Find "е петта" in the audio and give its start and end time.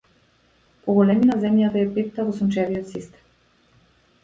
1.83-2.27